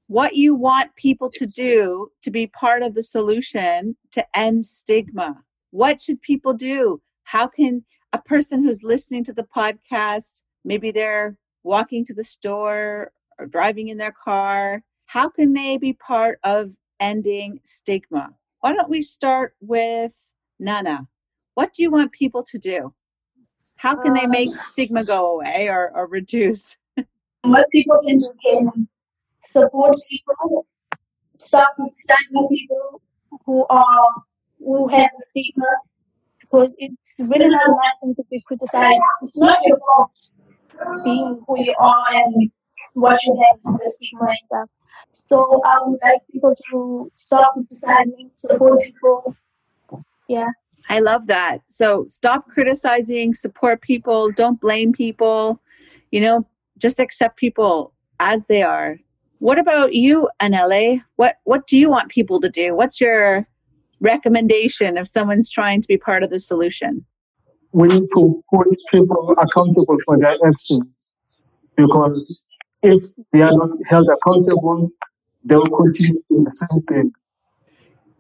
what 0.08 0.36
you 0.36 0.56
want 0.56 0.96
people 0.96 1.30
to 1.30 1.46
do 1.46 2.10
to 2.24 2.32
be 2.32 2.48
part 2.48 2.82
of 2.82 2.96
the 2.96 3.04
solution 3.04 3.96
to 4.12 4.26
end 4.36 4.66
stigma. 4.66 5.44
What 5.72 6.02
should 6.02 6.22
people 6.22 6.54
do? 6.54 7.02
How 7.24 7.48
can 7.48 7.86
a 8.14 8.18
person 8.20 8.64
who's 8.64 8.84
listening 8.84 9.24
to 9.26 9.34
the 9.34 9.44
podcast, 9.44 10.44
maybe 10.64 10.92
they're 10.92 11.38
walking 11.64 12.06
to 12.06 12.14
the 12.14 12.24
store 12.24 13.12
or 13.38 13.46
driving 13.46 13.90
in 13.90 13.98
their 13.98 14.12
car, 14.12 14.84
how 15.06 15.30
can 15.30 15.54
they 15.54 15.78
be 15.78 15.94
part 15.94 16.40
of 16.44 16.76
ending 17.00 17.60
stigma? 17.64 18.34
Why 18.62 18.74
don't 18.74 18.90
we 18.90 19.02
start 19.02 19.56
with 19.62 20.14
Nana? 20.60 21.08
What 21.54 21.74
do 21.74 21.84
you 21.84 21.92
want 21.92 22.12
people 22.12 22.44
to 22.44 22.58
do? 22.58 22.94
How 23.76 23.96
can 23.96 24.14
they 24.14 24.26
make 24.26 24.50
Um, 24.50 24.54
stigma 24.54 25.04
go 25.04 25.34
away 25.34 25.68
or, 25.70 25.92
or 25.96 26.08
reduce? 26.08 26.78
what 27.44 27.70
people 27.70 27.98
can 28.06 28.18
do 28.18 28.30
can 28.44 28.88
support 29.46 29.96
people, 30.10 30.66
stop 31.40 31.76
criticizing 31.76 32.48
people 32.50 33.02
who 33.46 33.66
are 33.70 34.24
who 34.60 34.88
have 34.88 35.12
the 35.16 35.24
stigma, 35.26 35.68
because 36.50 36.72
it's 36.78 36.96
really 37.20 37.48
not 37.48 37.62
a 37.68 37.72
nice 37.72 38.02
thing 38.04 38.16
to 38.16 38.24
be 38.30 38.42
criticized. 38.46 39.00
It's 39.24 39.42
not 39.42 39.58
your 39.66 39.78
fault 39.80 40.32
being 41.04 41.42
who 41.48 41.60
you 41.60 41.76
are 41.80 42.06
and 42.14 42.52
what 42.94 43.22
you 43.24 43.46
have 43.50 43.62
the 43.64 43.90
stigma 43.90 44.28
and 44.28 44.38
stuff. 44.46 44.70
So 45.30 45.62
I 45.66 45.78
would 45.82 46.00
like 46.04 46.20
people 46.32 46.56
to 46.70 47.12
stop 47.18 47.54
criticizing, 47.54 48.32
support 48.34 48.82
people. 48.82 49.36
Yeah. 50.28 50.50
I 50.90 51.00
love 51.00 51.28
that. 51.28 51.62
So 51.66 52.06
stop 52.06 52.48
criticizing, 52.48 53.34
support 53.34 53.82
people, 53.82 54.32
don't 54.32 54.60
blame 54.60 54.94
people, 54.94 55.62
you 56.12 56.22
know, 56.22 56.48
just 56.78 57.00
accept 57.00 57.38
people 57.38 57.94
as 58.20 58.46
they 58.46 58.64
are. 58.64 59.00
What 59.40 59.60
about 59.60 59.94
you, 59.94 60.30
Anele? 60.42 61.04
What 61.18 61.38
what 61.44 61.68
do 61.68 61.78
you 61.78 61.90
want 61.90 62.10
people 62.10 62.40
to 62.40 62.50
do? 62.50 62.76
What's 62.76 63.00
your 63.02 63.48
recommendation 64.00 64.98
if 64.98 65.08
someone's 65.08 65.50
trying 65.50 65.82
to 65.82 65.88
be 65.88 65.98
part 65.98 66.24
of 66.24 66.30
the 66.30 66.40
solution? 66.40 67.06
we 67.72 67.88
need 67.88 68.08
to 68.18 68.44
hold 68.50 68.76
people 68.92 69.36
accountable 69.38 69.98
for 70.06 70.18
their 70.18 70.38
actions 70.48 71.14
because 71.76 72.46
if 72.82 73.04
they 73.32 73.42
are 73.42 73.52
not 73.52 73.70
held 73.86 74.08
accountable, 74.10 74.90
they 75.44 75.56
will 75.56 75.66
continue 75.66 76.24
doing 76.30 76.44
the 76.44 76.52
same 76.52 76.82
thing. 76.84 77.12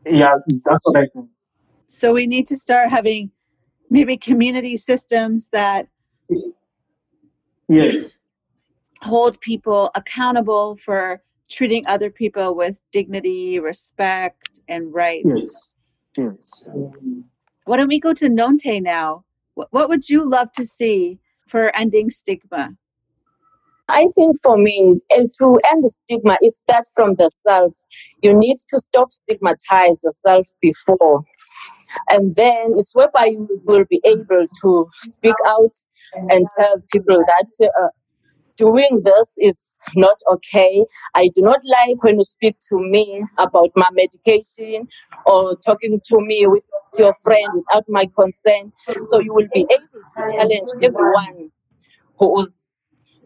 Yeah, 0.06 0.36
that's 0.66 0.86
what 0.88 0.98
I 0.98 1.08
think. 1.14 1.30
So 1.88 2.14
we 2.14 2.28
need 2.28 2.48
to 2.48 2.58
start 2.58 2.90
having 2.90 3.32
maybe 3.90 4.18
community 4.18 4.78
systems 4.78 5.50
that 5.50 5.88
Yes, 7.70 8.24
hold 9.02 9.42
people 9.42 9.92
accountable 9.94 10.78
for 10.78 11.22
treating 11.50 11.86
other 11.88 12.10
people 12.10 12.56
with 12.56 12.82
dignity, 12.92 13.60
respect, 13.60 14.62
and 14.68 14.94
rights. 14.94 15.76
yes, 16.18 16.66
yes. 16.66 16.68
Why 17.66 17.78
don't 17.78 17.88
we 17.88 18.00
go 18.00 18.14
to 18.14 18.30
Nonte 18.30 18.82
now? 18.82 19.24
What, 19.56 19.68
what 19.72 19.90
would 19.90 20.10
you 20.10 20.28
love 20.28 20.52
to 20.54 20.66
see 20.66 21.20
for 21.48 21.76
ending 21.76 22.10
stigma? 22.10 22.78
I 23.90 24.08
think 24.16 24.36
for 24.44 24.58
me, 24.58 24.92
and 25.12 25.30
to 25.40 25.60
end 25.72 25.84
the 25.84 25.90
stigma, 25.90 26.38
it 26.42 26.54
starts 26.56 26.92
from 26.94 27.16
the 27.16 27.32
self. 27.48 27.74
You 28.22 28.38
need 28.38 28.58
to 28.70 28.80
stop 28.80 29.12
stigmatize 29.12 30.04
yourself 30.04 30.46
before. 30.62 31.24
And 32.10 32.34
then 32.36 32.74
it's 32.76 32.94
whereby 32.94 33.30
you 33.32 33.62
will 33.64 33.86
be 33.90 34.02
able 34.06 34.46
to 34.62 34.88
speak 34.92 35.36
out 35.48 35.74
and 36.14 36.46
tell 36.60 36.76
people 36.94 37.24
that 37.26 37.70
uh, 37.82 37.88
doing 38.58 39.02
this 39.04 39.36
is 39.38 39.62
not 39.96 40.18
okay. 40.32 40.86
I 41.16 41.30
do 41.34 41.42
not 41.42 41.60
like 41.66 42.04
when 42.04 42.16
you 42.16 42.24
speak 42.24 42.58
to 42.70 42.78
me 42.80 43.24
about 43.38 43.70
my 43.76 43.88
medication 43.94 44.88
or 45.26 45.54
talking 45.66 46.00
to 46.04 46.18
me 46.22 46.46
with 46.48 46.66
your 46.98 47.14
friend 47.24 47.48
without 47.54 47.86
my 47.88 48.06
consent. 48.18 48.74
So 49.06 49.20
you 49.20 49.34
will 49.34 49.48
be 49.54 49.66
able 49.72 49.88
to 49.94 50.38
challenge 50.38 50.70
everyone 50.82 51.52
who 52.20 52.40
is 52.40 52.56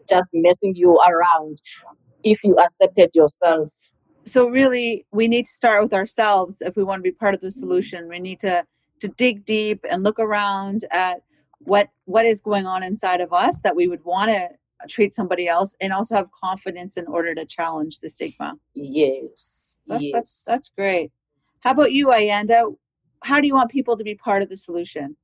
just 0.08 0.28
messing 0.32 0.74
you 0.74 0.98
around 1.08 1.58
if 2.24 2.44
you 2.44 2.56
accepted 2.56 3.10
yourself. 3.14 3.72
So 4.24 4.48
really, 4.48 5.04
we 5.10 5.26
need 5.26 5.46
to 5.46 5.50
start 5.50 5.82
with 5.82 5.92
ourselves 5.92 6.62
if 6.62 6.76
we 6.76 6.84
want 6.84 7.00
to 7.00 7.02
be 7.02 7.12
part 7.12 7.34
of 7.34 7.40
the 7.40 7.50
solution. 7.50 8.08
We 8.08 8.20
need 8.20 8.40
to 8.40 8.64
to 9.00 9.08
dig 9.08 9.44
deep 9.44 9.84
and 9.90 10.04
look 10.04 10.20
around 10.20 10.84
at 10.92 11.22
what 11.58 11.88
what 12.04 12.24
is 12.24 12.40
going 12.40 12.66
on 12.66 12.82
inside 12.84 13.20
of 13.20 13.32
us 13.32 13.60
that 13.62 13.74
we 13.74 13.88
would 13.88 14.04
want 14.04 14.30
to 14.30 14.48
treat 14.88 15.14
somebody 15.14 15.48
else 15.48 15.74
and 15.80 15.92
also 15.92 16.16
have 16.16 16.28
confidence 16.32 16.96
in 16.96 17.06
order 17.06 17.34
to 17.34 17.44
challenge 17.44 18.00
the 18.00 18.08
stigma. 18.08 18.54
Yes. 18.74 19.76
That's 19.86 20.02
yes. 20.02 20.12
that's, 20.12 20.44
that's 20.44 20.70
great. 20.76 21.12
How 21.60 21.72
about 21.72 21.92
you, 21.92 22.08
Ayanda? 22.08 22.74
How 23.22 23.40
do 23.40 23.46
you 23.46 23.54
want 23.54 23.70
people 23.70 23.96
to 23.96 24.04
be 24.04 24.14
part 24.14 24.42
of 24.42 24.48
the 24.48 24.56
solution? 24.56 25.16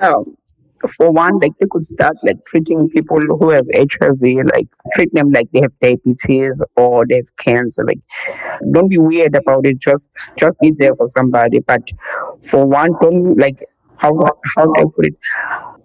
Um, 0.00 0.36
for 0.88 1.10
one, 1.10 1.38
like 1.38 1.52
they 1.60 1.66
could 1.70 1.84
start 1.84 2.16
like 2.22 2.40
treating 2.46 2.88
people 2.88 3.20
who 3.20 3.50
have 3.50 3.66
HIV, 3.74 4.20
like 4.54 4.68
treat 4.94 5.12
them 5.14 5.28
like 5.28 5.48
they 5.52 5.60
have 5.60 5.72
diabetes 5.80 6.62
or 6.76 7.06
they 7.06 7.16
have 7.16 7.36
cancer. 7.36 7.84
Like, 7.84 8.00
don't 8.72 8.88
be 8.88 8.98
weird 8.98 9.36
about 9.36 9.66
it. 9.66 9.78
Just 9.78 10.10
just 10.36 10.58
be 10.60 10.72
there 10.76 10.94
for 10.94 11.06
somebody. 11.08 11.60
But 11.60 11.82
for 12.40 12.66
one, 12.66 12.90
don't 13.00 13.36
like 13.36 13.58
how 13.96 14.18
how 14.56 14.64
do 14.64 14.74
I 14.76 14.84
put 14.84 15.06
it? 15.06 15.14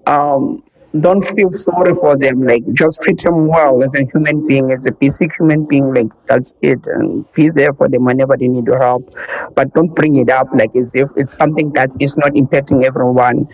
Um, 0.08 0.64
don't 1.02 1.22
feel 1.22 1.50
sorry 1.50 1.94
for 1.96 2.18
them. 2.18 2.46
Like, 2.46 2.64
just 2.74 3.02
treat 3.02 3.22
them 3.24 3.48
well 3.48 3.84
as 3.84 3.96
a 3.96 4.06
human 4.06 4.48
being, 4.48 4.72
as 4.72 4.86
a 4.86 4.92
basic 4.92 5.32
human 5.38 5.66
being. 5.66 5.94
Like, 5.94 6.12
that's 6.26 6.54
it. 6.62 6.80
And 6.86 7.32
be 7.34 7.50
there 7.50 7.74
for 7.74 7.90
them 7.90 8.06
whenever 8.06 8.38
they 8.38 8.48
need 8.48 8.66
your 8.66 8.80
help. 8.80 9.14
But 9.56 9.74
don't 9.74 9.94
bring 9.96 10.16
it 10.16 10.30
up 10.30 10.48
like 10.54 10.76
as 10.76 10.94
if 10.96 11.10
it's 11.16 11.34
something 11.34 11.72
that 11.74 11.92
is 12.00 12.18
not 12.18 12.34
impacting 12.34 12.84
everyone 12.84 13.48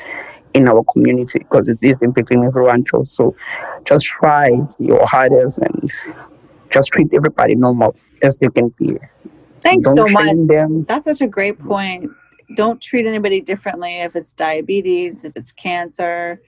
in 0.53 0.67
our 0.67 0.83
community 0.91 1.39
because 1.39 1.69
it 1.69 1.79
is 1.81 2.01
impacting 2.01 2.45
everyone 2.45 2.83
too. 2.83 3.03
So 3.05 3.35
just 3.85 4.05
try 4.05 4.51
your 4.79 5.05
hardest 5.07 5.59
and 5.59 5.91
just 6.69 6.91
treat 6.91 7.13
everybody 7.13 7.55
normal 7.55 7.95
as 8.21 8.38
they 8.38 8.50
can 8.50 8.69
be. 8.77 8.97
Thanks 9.62 9.93
Don't 9.93 10.09
so 10.09 10.13
much. 10.13 10.47
them. 10.47 10.83
That's 10.83 11.05
such 11.05 11.21
a 11.21 11.27
great 11.27 11.59
point. 11.59 12.12
Don't 12.55 12.81
treat 12.81 13.05
anybody 13.05 13.41
differently 13.41 14.01
if 14.01 14.15
it's 14.15 14.33
diabetes, 14.33 15.23
if 15.23 15.35
it's 15.35 15.51
cancer. 15.51 16.41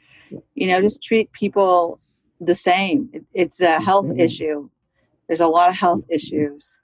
You 0.53 0.67
know, 0.67 0.81
just 0.81 1.03
treat 1.03 1.31
people 1.31 1.97
the 2.39 2.55
same. 2.55 3.09
It, 3.13 3.23
it's 3.33 3.61
a 3.61 3.81
health 3.81 4.11
issue. 4.17 4.69
There's 5.27 5.39
a 5.39 5.47
lot 5.47 5.69
of 5.69 5.75
health 5.75 6.03
issues. 6.09 6.77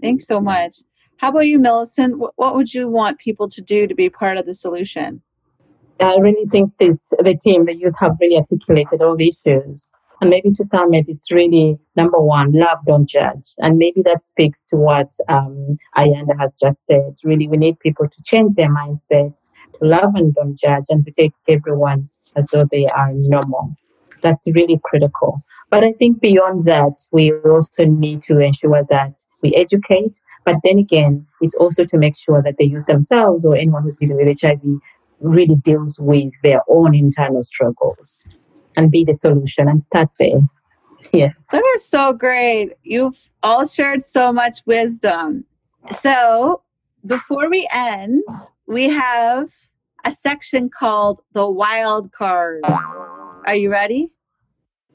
Thanks 0.00 0.26
so 0.26 0.40
much. 0.40 0.76
How 1.18 1.30
about 1.30 1.46
you, 1.46 1.58
Millicent? 1.58 2.18
What, 2.18 2.32
what 2.36 2.54
would 2.54 2.74
you 2.74 2.88
want 2.88 3.18
people 3.18 3.48
to 3.48 3.62
do 3.62 3.86
to 3.86 3.94
be 3.94 4.10
part 4.10 4.36
of 4.36 4.46
the 4.46 4.54
solution? 4.54 5.22
I 6.00 6.16
really 6.16 6.46
think 6.46 6.76
this 6.78 7.06
the 7.18 7.38
team, 7.40 7.64
the 7.64 7.74
youth 7.74 7.94
have 8.00 8.16
really 8.20 8.36
articulated 8.36 9.00
all 9.00 9.16
the 9.16 9.28
issues. 9.28 9.90
And 10.20 10.30
maybe 10.30 10.50
to 10.50 10.64
sum 10.64 10.94
it, 10.94 11.06
it's 11.08 11.30
really 11.30 11.78
number 11.94 12.18
one, 12.18 12.52
love, 12.52 12.78
don't 12.86 13.08
judge. 13.08 13.48
And 13.58 13.76
maybe 13.76 14.02
that 14.02 14.22
speaks 14.22 14.64
to 14.66 14.76
what 14.76 15.12
um, 15.28 15.76
Ayanda 15.96 16.38
has 16.38 16.54
just 16.54 16.86
said. 16.86 17.16
Really, 17.22 17.48
we 17.48 17.58
need 17.58 17.78
people 17.80 18.08
to 18.08 18.22
change 18.22 18.56
their 18.56 18.74
mindset, 18.74 19.34
to 19.78 19.86
love 19.86 20.14
and 20.14 20.34
don't 20.34 20.58
judge, 20.58 20.84
and 20.88 21.04
to 21.04 21.10
take 21.10 21.32
everyone 21.48 22.08
as 22.36 22.48
though 22.48 22.66
they 22.70 22.86
are 22.86 23.08
normal. 23.12 23.74
That's 24.22 24.42
really 24.46 24.80
critical. 24.84 25.42
But 25.70 25.84
I 25.84 25.92
think 25.92 26.20
beyond 26.20 26.64
that, 26.64 27.00
we 27.12 27.32
also 27.32 27.84
need 27.84 28.22
to 28.22 28.38
ensure 28.38 28.84
that 28.88 29.22
we 29.42 29.54
educate. 29.54 30.20
But 30.44 30.56
then 30.62 30.78
again, 30.78 31.26
it's 31.40 31.56
also 31.56 31.84
to 31.84 31.98
make 31.98 32.16
sure 32.16 32.42
that 32.42 32.56
the 32.56 32.66
youth 32.66 32.86
themselves 32.86 33.44
or 33.44 33.56
anyone 33.56 33.82
who's 33.82 33.96
dealing 33.96 34.16
with 34.16 34.40
HIV 34.40 34.60
really 35.20 35.56
deals 35.56 35.98
with 35.98 36.32
their 36.42 36.60
own 36.68 36.94
internal 36.94 37.42
struggles 37.42 38.22
and 38.76 38.90
be 38.90 39.04
the 39.04 39.14
solution 39.14 39.68
and 39.68 39.82
start 39.82 40.10
there. 40.18 40.40
Yeah. 41.12 41.28
That 41.52 41.64
is 41.74 41.84
so 41.84 42.12
great. 42.12 42.72
You've 42.82 43.30
all 43.42 43.64
shared 43.64 44.04
so 44.04 44.32
much 44.32 44.58
wisdom. 44.66 45.44
So, 45.92 46.62
before 47.04 47.48
we 47.48 47.68
end, 47.72 48.24
we 48.66 48.88
have 48.88 49.52
a 50.06 50.12
section 50.12 50.70
called 50.70 51.20
the 51.34 51.48
wild 51.48 52.12
card. 52.12 52.62
Are 53.46 53.56
you 53.56 53.70
ready? 53.70 54.12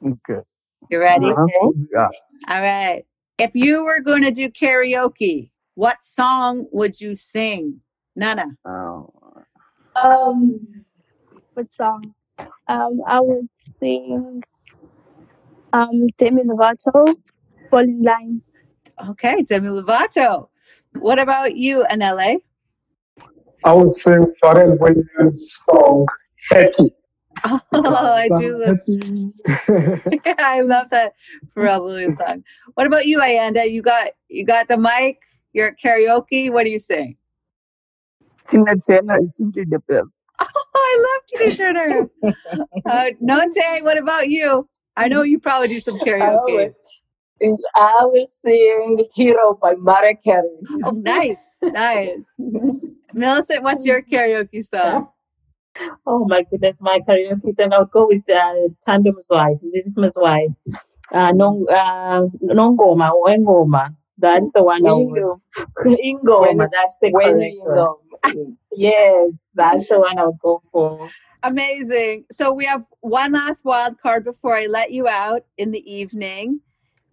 Okay. 0.06 0.42
You 0.90 1.00
ready? 1.00 1.28
Uh-huh. 1.28 1.72
Yeah. 1.94 2.10
All 2.50 2.62
right. 2.62 3.06
If 3.38 3.52
you 3.56 3.84
were 3.86 4.02
going 4.02 4.24
to 4.24 4.32
do 4.32 4.50
karaoke, 4.50 5.52
what 5.76 6.04
song 6.04 6.68
would 6.72 7.02
you 7.02 7.16
sing? 7.16 7.82
Nana. 8.16 8.46
Uh, 8.66 9.04
Um, 10.02 10.56
what 11.54 11.72
song? 11.72 12.14
Um, 12.68 13.02
I 13.08 13.20
would 13.22 13.50
sing 13.80 14.44
um 15.74 16.08
Demi 16.18 16.44
Lovato, 16.44 17.16
Fall 17.70 17.80
in 17.80 18.04
Line. 18.04 18.42
Okay, 19.10 19.44
Demi 19.44 19.70
Lovato. 19.70 20.50
What 21.00 21.20
about 21.20 21.56
you, 21.56 21.86
Anele? 21.92 22.38
I 23.64 23.74
would 23.74 23.90
sing 23.90 24.26
Pharrell 24.44 24.78
Williams' 24.80 25.62
song 25.66 26.06
Happy. 26.50 26.96
Oh, 27.74 28.14
I 28.14 28.28
do 28.38 28.64
love 28.64 28.80
I 30.38 30.62
love 30.62 30.90
that 30.92 31.14
Pharrell 31.56 31.84
Williams 31.84 32.18
song. 32.18 32.44
What 32.76 32.86
about 32.86 33.08
you, 33.08 33.20
Ayanda? 33.20 33.72
You 33.72 33.82
got 33.82 34.10
you 34.28 34.46
got 34.46 34.68
the 34.68 34.78
mic. 34.78 35.20
You're 35.54 35.70
at 35.70 35.80
karaoke. 35.80 36.52
What 36.52 36.66
do 36.66 36.70
you 36.70 36.78
sing? 36.78 37.18
Tina 38.48 38.76
Turner 38.76 39.24
is 39.24 39.38
simply 39.38 39.64
the 39.66 39.80
best. 39.88 40.18
Oh, 40.74 40.76
I 40.76 41.06
love 41.08 41.56
Tina 41.56 41.56
Turner. 41.74 42.10
uh, 42.86 43.06
Nonte, 43.24 43.84
what 43.84 43.98
about 43.98 44.30
you? 44.30 44.68
I 44.98 45.08
know 45.08 45.22
you 45.22 45.40
probably 45.40 45.68
do 45.68 45.80
some 45.80 45.96
I 45.96 46.06
karaoke. 46.06 46.72
Will, 47.42 47.58
I 47.76 48.02
will 48.06 48.26
sing 48.26 49.00
Hero 49.14 49.58
by 49.62 49.76
Mariah 49.78 50.16
Carey. 50.24 50.48
Oh, 50.86 50.92
nice, 50.92 51.58
nice. 51.64 52.36
Millicent, 53.14 53.64
what's 53.64 53.86
your 53.86 54.02
karaoke 54.02 54.64
song? 54.64 55.10
Oh 56.06 56.26
my 56.28 56.44
goodness, 56.50 56.82
my 56.82 57.00
karaoke 57.08 57.52
song. 57.52 57.74
I'll 57.74 57.86
go 57.86 58.08
with 58.08 58.30
uh, 58.30 58.54
Tandem 58.86 59.16
Zwai. 59.18 59.60
This 59.74 59.88
is 59.88 59.94
Mazwai. 59.94 60.54
Uh, 61.12 61.32
non, 61.34 61.66
uh, 61.70 62.22
Nongoma 62.44 63.12
or 63.12 63.28
Engoma. 63.28 63.96
That's 64.18 64.52
the 64.54 64.64
one 64.64 64.86
I 64.86 64.92
Wingo. 64.94 65.42
would. 65.86 66.00
Ingoma, 66.00 66.68
that's 66.72 66.98
the 67.02 67.12
When 67.12 67.34
correct 67.34 67.56
one. 67.66 68.56
Yes, 68.76 69.48
that's 69.56 69.88
the 69.90 70.00
one 70.00 70.18
I'll 70.20 70.34
go 70.42 70.62
for. 70.72 71.10
Amazing. 71.44 72.26
So 72.32 72.54
we 72.54 72.66
have 72.66 72.86
one 73.02 73.32
last 73.32 73.66
wild 73.66 74.00
card 74.00 74.24
before 74.24 74.56
I 74.56 74.68
let 74.68 74.92
you 74.92 75.08
out 75.08 75.44
in 75.58 75.72
the 75.72 75.92
evening. 75.92 76.62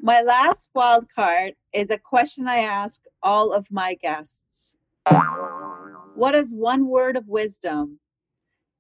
My 0.01 0.23
last 0.23 0.71
wild 0.75 1.07
card 1.13 1.55
is 1.73 1.91
a 1.91 1.99
question 1.99 2.47
I 2.47 2.59
ask 2.59 3.03
all 3.21 3.53
of 3.53 3.73
my 3.73 3.95
guests. 3.95 4.77
What 6.15 6.37
is 6.37 6.55
one 6.55 6.87
word 6.87 7.17
of 7.17 7.27
wisdom 7.27 7.99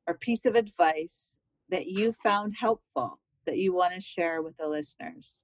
or 0.06 0.14
piece 0.14 0.44
of 0.44 0.54
advice 0.54 1.36
that 1.70 1.86
you 1.86 2.12
found 2.12 2.52
helpful 2.58 3.18
that 3.46 3.58
you 3.58 3.74
want 3.74 3.94
to 3.94 4.00
share 4.00 4.42
with 4.42 4.56
the 4.58 4.68
listeners? 4.68 5.42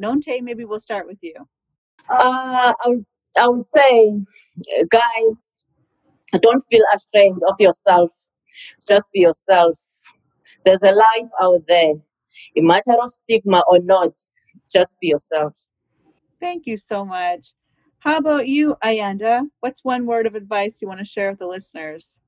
Nonte, 0.00 0.42
maybe 0.42 0.64
we'll 0.64 0.80
start 0.80 1.06
with 1.06 1.18
you. 1.22 1.34
Uh, 2.10 2.74
I 2.74 2.86
would, 2.86 3.06
I 3.38 3.48
would 3.48 3.64
say, 3.64 4.20
guys, 4.90 5.44
don't 6.40 6.64
feel 6.68 6.82
ashamed 6.92 7.40
of 7.48 7.54
yourself. 7.60 8.12
Just 8.86 9.10
be 9.12 9.20
yourself. 9.20 9.78
There's 10.64 10.82
a 10.82 10.90
life 10.90 11.30
out 11.40 11.62
there. 11.68 11.94
A 12.56 12.60
matter 12.60 12.96
of 13.00 13.12
stigma 13.12 13.62
or 13.68 13.78
not, 13.78 14.18
just 14.72 14.94
be 15.00 15.08
yourself. 15.08 15.66
Thank 16.40 16.66
you 16.66 16.76
so 16.76 17.04
much. 17.04 17.54
How 18.00 18.18
about 18.18 18.48
you, 18.48 18.76
Ayanda? 18.84 19.48
What's 19.60 19.82
one 19.84 20.04
word 20.04 20.26
of 20.26 20.34
advice 20.34 20.82
you 20.82 20.88
want 20.88 21.00
to 21.00 21.06
share 21.06 21.30
with 21.30 21.38
the 21.38 21.46
listeners? 21.46 22.18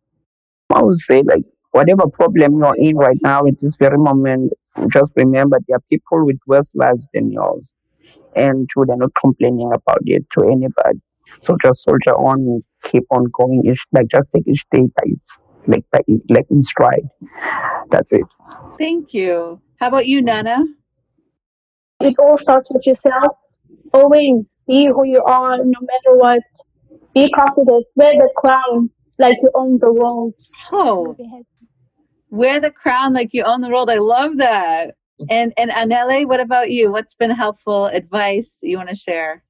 I 0.75 0.83
would 0.83 0.97
say, 0.97 1.23
like, 1.23 1.45
whatever 1.73 2.05
problem 2.09 2.59
you're 2.59 2.77
in 2.77 2.97
right 2.97 3.19
now 3.23 3.47
at 3.47 3.61
this 3.61 3.77
very 3.77 3.99
moment, 3.99 4.53
just 4.91 5.13
remember 5.17 5.59
there 5.69 5.77
are 5.77 5.83
people 5.91 6.25
with 6.25 6.39
worse 6.47 6.71
lives 6.75 7.09
than 7.13 7.31
yours. 7.31 7.75
And 8.35 8.69
too, 8.73 8.85
they're 8.87 8.97
not 8.97 9.15
complaining 9.15 9.71
about 9.75 10.01
it 10.05 10.29
to 10.31 10.45
anybody. 10.45 11.01
So 11.41 11.57
just 11.63 11.83
soldier 11.83 12.15
on, 12.15 12.63
keep 12.83 13.05
on 13.11 13.25
going. 13.33 13.63
Each, 13.67 13.85
like, 13.93 14.09
just 14.09 14.33
take 14.33 14.49
each 14.49 14.65
day 14.71 14.81
by 14.83 15.03
its, 15.05 15.41
like, 15.67 15.85
by, 15.93 16.01
like, 16.31 16.47
in 16.51 16.63
stride. 16.63 17.09
That's 17.91 18.13
it. 18.13 18.25
Thank 18.79 19.13
you. 19.13 19.61
How 19.79 19.89
about 19.89 20.07
you, 20.07 20.23
Nana? 20.23 20.65
It 22.01 22.15
all 22.19 22.37
starts 22.37 22.69
with 22.73 22.87
yourself. 22.87 23.37
Always 23.93 24.65
be 24.67 24.87
who 24.87 25.05
you 25.05 25.23
are, 25.23 25.59
no 25.59 25.81
matter 25.81 26.17
what. 26.17 26.43
Be 27.15 27.31
confident. 27.31 27.87
Wear 27.95 28.13
the 28.13 28.31
crown 28.37 28.91
like 29.19 29.39
you 29.41 29.51
own 29.55 29.79
the 29.79 29.93
world. 29.93 30.35
Oh, 30.73 31.17
wear 32.31 32.61
the 32.61 32.71
crown 32.71 33.15
like 33.15 33.31
you 33.33 33.45
own 33.45 33.63
the 33.63 33.71
world. 33.71 33.91
I 33.91 33.99
love 33.99 34.37
that. 34.39 34.95
And 35.31 35.55
and 35.57 35.71
Anele, 35.71 36.27
what 36.27 36.41
about 36.41 36.71
you? 36.71 36.93
What's 36.93 37.15
been 37.15 37.31
helpful 37.31 37.87
advice 37.87 38.59
you 38.63 38.77
want 38.77 38.91
to 38.91 38.97
share? 38.97 39.43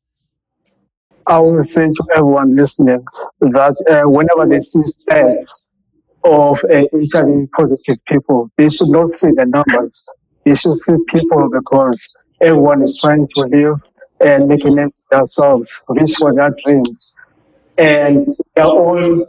I 1.26 1.40
will 1.40 1.64
say 1.64 1.86
to 1.86 2.04
everyone 2.14 2.54
listening 2.54 3.04
that 3.40 3.74
uh, 3.90 4.08
whenever 4.08 4.48
they 4.48 4.60
see 4.60 4.92
stats 5.10 5.68
of 6.22 6.60
uh, 6.72 6.84
HIV 6.92 7.50
positive 7.50 7.98
people, 8.06 8.48
they 8.56 8.68
should 8.68 8.90
not 8.90 9.12
see 9.12 9.30
the 9.34 9.46
numbers. 9.46 10.08
They 10.44 10.54
should 10.54 10.80
see 10.82 10.96
people 11.08 11.48
because 11.50 12.16
everyone 12.40 12.82
is 12.82 13.00
trying 13.00 13.28
to 13.34 13.40
live 13.42 13.80
and 14.20 14.48
make 14.48 14.64
a 14.64 14.70
name 14.70 14.90
for 14.90 15.18
themselves, 15.18 15.84
reach 15.88 16.16
for 16.16 16.34
their 16.34 16.54
dreams. 16.64 17.14
And 17.78 18.26
they're 18.54 18.64
all 18.64 19.26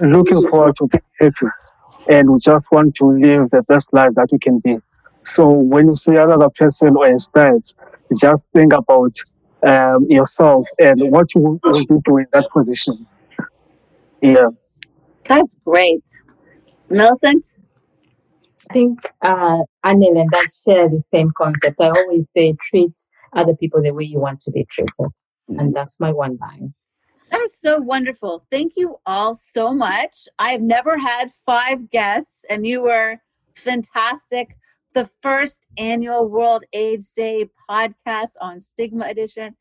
looking 0.00 0.48
forward 0.48 0.76
to 0.76 0.88
being 0.88 1.02
happy. 1.20 1.52
And 2.10 2.30
we 2.30 2.38
just 2.38 2.70
want 2.70 2.94
to 2.96 3.06
live 3.06 3.50
the 3.50 3.62
best 3.68 3.92
life 3.92 4.12
that 4.14 4.28
we 4.30 4.38
can 4.38 4.58
be. 4.60 4.76
So 5.24 5.48
when 5.48 5.88
you 5.88 5.96
see 5.96 6.12
another 6.12 6.48
person 6.50 6.96
or 6.96 7.08
stats, 7.16 7.74
just 8.18 8.46
think 8.54 8.72
about 8.72 9.14
um, 9.66 10.06
yourself 10.08 10.64
and 10.78 11.10
what 11.10 11.34
you 11.34 11.40
will 11.40 11.60
you 11.64 12.02
do 12.04 12.18
in 12.18 12.26
that 12.32 12.48
position. 12.50 13.06
Yeah. 14.22 14.48
That's 15.26 15.56
great. 15.64 16.04
Millicent? 16.88 17.52
I 18.68 18.72
think 18.72 19.00
uh, 19.22 19.62
Anele 19.84 20.20
and 20.20 20.30
I 20.34 20.44
share 20.66 20.88
the 20.88 21.00
same 21.00 21.30
concept. 21.36 21.80
I 21.80 21.90
always 21.90 22.30
say 22.36 22.54
treat 22.60 22.92
other 23.34 23.54
people 23.54 23.82
the 23.82 23.92
way 23.92 24.04
you 24.04 24.20
want 24.20 24.40
to 24.42 24.50
be 24.50 24.64
treated. 24.70 25.10
And 25.48 25.72
that's 25.72 25.98
my 26.00 26.12
one 26.12 26.38
line. 26.40 26.74
That 27.30 27.38
was 27.40 27.58
so 27.58 27.78
wonderful. 27.78 28.44
Thank 28.50 28.72
you 28.76 28.96
all 29.06 29.34
so 29.34 29.72
much. 29.72 30.28
I've 30.38 30.62
never 30.62 30.98
had 30.98 31.30
five 31.44 31.90
guests, 31.90 32.44
and 32.48 32.66
you 32.66 32.82
were 32.82 33.18
fantastic. 33.54 34.56
The 34.94 35.08
first 35.22 35.66
annual 35.76 36.28
World 36.28 36.64
AIDS 36.72 37.12
Day 37.12 37.48
podcast 37.68 38.32
on 38.40 38.60
Stigma 38.60 39.06
Edition. 39.06 39.56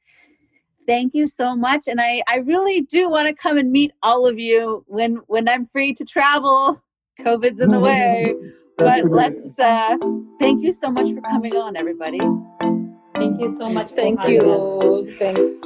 Thank 0.86 1.14
you 1.14 1.28
so 1.28 1.56
much. 1.56 1.88
And 1.90 2.00
I, 2.00 2.24
I 2.30 2.38
really 2.38 2.82
do 2.82 3.10
want 3.10 3.28
to 3.28 3.34
come 3.34 3.58
and 3.58 3.72
meet 3.72 3.92
all 4.02 4.26
of 4.26 4.40
you 4.40 4.86
when 4.88 5.18
when 5.28 5.50
I'm 5.50 5.66
free 5.66 5.94
to 5.94 6.06
travel. 6.06 6.82
COVID's 7.20 7.60
in 7.60 7.72
the 7.72 7.80
way. 7.80 8.34
But 8.78 9.06
let's 9.06 9.58
uh 9.60 9.98
thank 10.40 10.64
you 10.64 10.72
so 10.72 10.92
much 10.92 11.12
for 11.14 11.22
coming 11.22 11.56
on, 11.56 11.76
everybody. 11.76 12.20
Thank 13.16 13.42
you 13.42 13.50
so 13.50 13.70
much. 13.72 13.90
for 13.90 13.96
Thank 13.96 14.22
having 14.24 14.40
us. 14.42 14.46
you. 14.46 15.18
Thank 15.20 15.58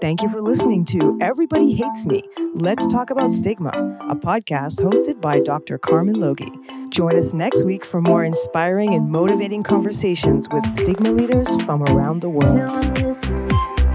Thank 0.00 0.22
you 0.22 0.28
for 0.30 0.40
listening 0.40 0.86
to 0.86 1.18
Everybody 1.20 1.74
Hates 1.74 2.06
Me. 2.06 2.22
Let's 2.54 2.86
talk 2.86 3.10
about 3.10 3.30
stigma, 3.30 3.68
a 4.08 4.16
podcast 4.16 4.80
hosted 4.80 5.20
by 5.20 5.40
Dr. 5.40 5.76
Carmen 5.76 6.18
Logie. 6.18 6.52
Join 6.88 7.16
us 7.16 7.34
next 7.34 7.64
week 7.64 7.84
for 7.84 8.00
more 8.00 8.24
inspiring 8.24 8.94
and 8.94 9.10
motivating 9.10 9.62
conversations 9.62 10.48
with 10.50 10.66
stigma 10.66 11.10
leaders 11.10 11.54
from 11.64 11.82
around 11.84 12.20
the 12.22 12.30
world. 12.30 13.89